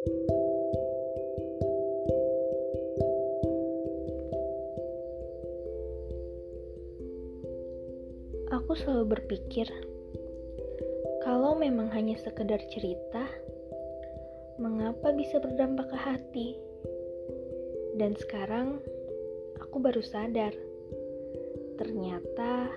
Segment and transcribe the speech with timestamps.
[0.00, 0.08] Aku
[8.80, 9.68] selalu berpikir,
[11.20, 13.28] kalau memang hanya sekedar cerita,
[14.56, 16.48] mengapa bisa berdampak ke hati?
[18.00, 18.80] Dan sekarang,
[19.60, 20.56] aku baru sadar,
[21.76, 22.72] ternyata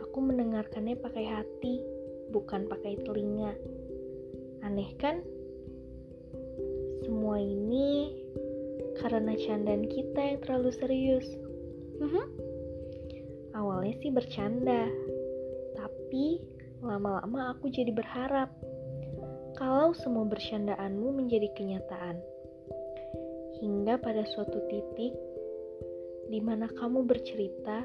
[0.00, 1.84] aku mendengarkannya pakai hati,
[2.32, 3.60] bukan pakai telinga.
[4.64, 5.20] Aneh kan?
[7.02, 8.14] Semua ini
[9.02, 11.26] karena candaan kita yang terlalu serius.
[11.98, 12.24] Mhm.
[13.52, 14.88] Awalnya sih bercanda,
[15.76, 16.40] tapi
[16.80, 18.48] lama-lama aku jadi berharap
[19.58, 22.16] kalau semua bercandaanmu menjadi kenyataan.
[23.62, 25.14] Hingga pada suatu titik
[26.32, 27.84] di mana kamu bercerita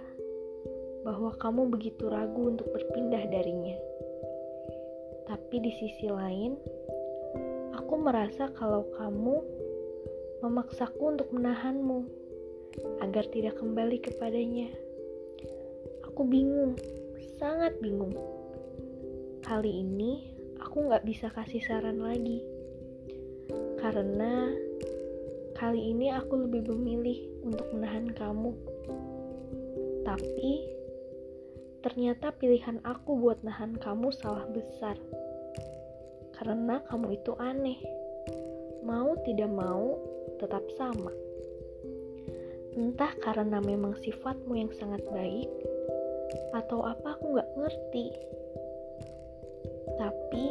[1.03, 3.77] bahwa kamu begitu ragu untuk berpindah darinya.
[5.27, 6.55] Tapi di sisi lain,
[7.87, 9.47] aku merasa kalau kamu
[10.43, 12.03] memaksaku untuk menahanmu
[12.99, 14.67] agar tidak kembali kepadanya.
[16.03, 16.75] Aku bingung
[17.39, 18.11] sangat bingung.
[19.39, 22.43] Kali ini aku nggak bisa kasih saran lagi.
[23.79, 24.51] Karena
[25.55, 28.51] kali ini aku lebih memilih untuk menahan kamu.
[30.03, 30.51] Tapi
[31.87, 34.99] ternyata pilihan aku buat nahan kamu salah besar.
[36.37, 37.81] Karena kamu itu aneh.
[38.85, 39.97] Mau tidak mau
[40.37, 41.09] tetap sama.
[42.77, 45.49] Entah karena memang sifatmu yang sangat baik,
[46.53, 48.05] atau apa aku nggak ngerti.
[49.97, 50.45] Tapi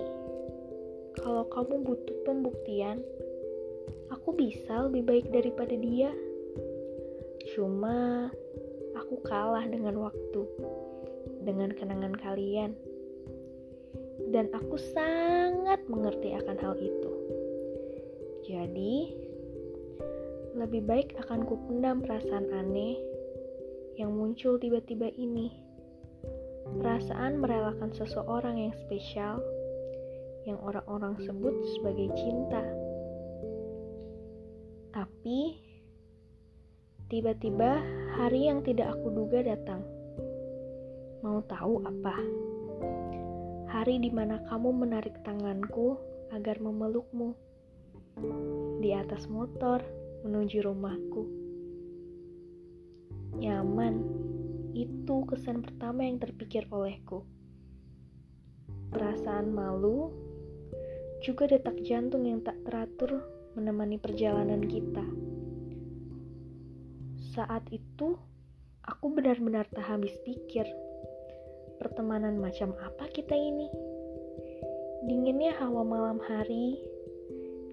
[1.23, 2.99] kalau kamu butuh pembuktian,
[4.11, 6.11] aku bisa lebih baik daripada dia.
[7.55, 8.27] Cuma
[8.99, 10.43] aku kalah dengan waktu,
[11.47, 12.75] dengan kenangan kalian.
[14.31, 17.13] Dan aku sangat mengerti akan hal itu.
[18.47, 18.95] Jadi,
[20.57, 22.97] lebih baik akan kupendam perasaan aneh
[24.01, 25.53] yang muncul tiba-tiba ini.
[26.81, 29.39] Perasaan merelakan seseorang yang spesial
[30.47, 32.63] yang orang-orang sebut sebagai cinta.
[34.95, 35.59] Tapi
[37.11, 37.83] tiba-tiba
[38.15, 39.83] hari yang tidak aku duga datang.
[41.21, 42.17] Mau tahu apa?
[43.77, 46.01] Hari di mana kamu menarik tanganku
[46.33, 47.37] agar memelukmu
[48.81, 49.85] di atas motor
[50.25, 51.29] menuju rumahku.
[53.37, 54.01] Nyaman
[54.73, 57.29] itu kesan pertama yang terpikir olehku.
[58.97, 60.09] Perasaan malu,
[61.21, 63.29] juga detak jantung yang tak teratur
[63.61, 65.05] menemani perjalanan kita.
[67.37, 68.17] Saat itu,
[68.89, 70.65] aku benar-benar tak habis pikir,
[71.77, 73.69] pertemanan macam apa kita ini?
[75.07, 76.81] Dinginnya hawa malam hari,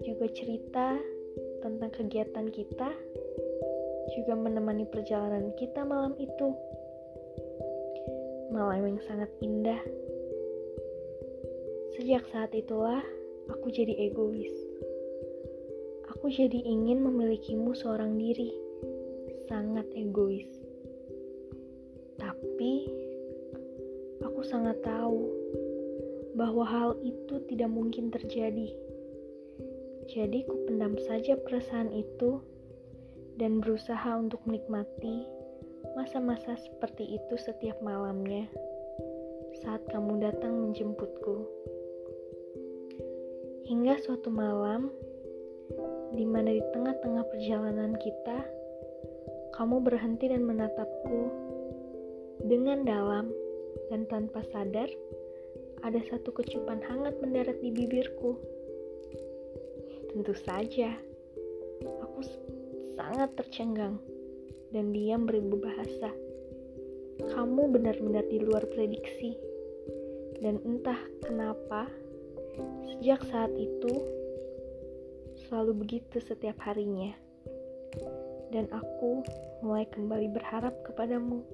[0.03, 0.99] juga cerita
[1.63, 2.91] tentang kegiatan kita,
[4.13, 6.51] juga menemani perjalanan kita malam itu
[8.53, 9.81] malam yang sangat indah.
[11.97, 13.01] Sejak saat itulah
[13.49, 14.53] aku jadi egois.
[16.13, 18.53] Aku jadi ingin memilikimu seorang diri,
[19.49, 20.47] sangat egois.
[22.15, 23.02] Tapi
[24.45, 25.27] sangat tahu
[26.33, 28.69] bahwa hal itu tidak mungkin terjadi.
[30.11, 32.43] Jadi ku pendam saja perasaan itu
[33.39, 35.25] dan berusaha untuk menikmati
[35.93, 38.49] masa-masa seperti itu setiap malamnya
[39.61, 41.45] saat kamu datang menjemputku.
[43.69, 44.91] Hingga suatu malam,
[46.11, 48.43] di mana di tengah-tengah perjalanan kita,
[49.55, 51.21] kamu berhenti dan menatapku
[52.43, 53.29] dengan dalam
[53.91, 54.89] dan tanpa sadar,
[55.83, 58.39] ada satu kecupan hangat mendarat di bibirku.
[60.13, 60.95] Tentu saja,
[61.83, 62.19] aku
[62.95, 63.99] sangat tercengang
[64.71, 66.09] dan diam beribu bahasa.
[67.21, 69.37] Kamu benar-benar di luar prediksi.
[70.41, 71.87] Dan entah kenapa,
[72.89, 73.93] sejak saat itu
[75.45, 77.13] selalu begitu setiap harinya.
[78.49, 79.23] Dan aku
[79.63, 81.45] mulai kembali berharap kepadamu.